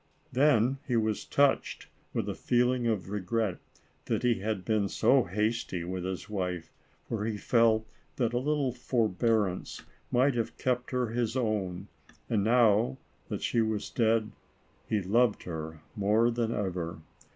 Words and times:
Then 0.31 0.79
he 0.87 0.95
was 0.95 1.25
touched 1.25 1.85
with 2.11 2.27
a 2.27 2.33
feeling 2.33 2.87
of 2.87 3.11
regret 3.11 3.59
that 4.05 4.23
he 4.23 4.39
had 4.39 4.65
been 4.65 4.89
so 4.89 5.25
hasty 5.25 5.83
with 5.83 6.05
his 6.05 6.27
wife, 6.27 6.71
for 7.07 7.23
he 7.23 7.37
felt 7.37 7.87
that 8.15 8.33
a 8.33 8.39
little 8.39 8.71
forbearance 8.71 9.83
might 10.11 10.33
have 10.33 10.57
kept 10.57 10.89
her 10.89 11.09
his 11.09 11.37
own, 11.37 11.87
and 12.31 12.43
now 12.43 12.97
that 13.29 13.43
she 13.43 13.61
was 13.61 13.91
dead, 13.91 14.31
he 14.89 15.03
loved 15.03 15.43
her 15.43 15.83
more 15.95 16.31
than 16.31 16.51
ever. 16.51 16.99